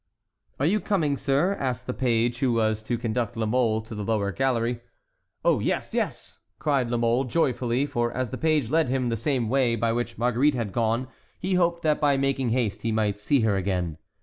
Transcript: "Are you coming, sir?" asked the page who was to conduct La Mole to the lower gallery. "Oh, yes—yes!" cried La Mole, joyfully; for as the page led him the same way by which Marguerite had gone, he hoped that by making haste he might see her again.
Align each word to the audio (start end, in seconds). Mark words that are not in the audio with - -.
"Are 0.59 0.65
you 0.65 0.79
coming, 0.79 1.15
sir?" 1.15 1.53
asked 1.59 1.85
the 1.85 1.93
page 1.93 2.39
who 2.39 2.53
was 2.53 2.81
to 2.81 2.97
conduct 2.97 3.37
La 3.37 3.45
Mole 3.45 3.81
to 3.83 3.93
the 3.93 4.03
lower 4.03 4.31
gallery. 4.31 4.81
"Oh, 5.45 5.59
yes—yes!" 5.59 6.39
cried 6.57 6.89
La 6.89 6.97
Mole, 6.97 7.25
joyfully; 7.25 7.85
for 7.85 8.11
as 8.11 8.31
the 8.31 8.37
page 8.39 8.71
led 8.71 8.89
him 8.89 9.09
the 9.09 9.15
same 9.15 9.47
way 9.47 9.75
by 9.75 9.93
which 9.93 10.17
Marguerite 10.17 10.55
had 10.55 10.73
gone, 10.73 11.07
he 11.37 11.53
hoped 11.53 11.83
that 11.83 12.01
by 12.01 12.17
making 12.17 12.49
haste 12.49 12.81
he 12.81 12.91
might 12.91 13.19
see 13.19 13.41
her 13.41 13.55
again. 13.55 13.99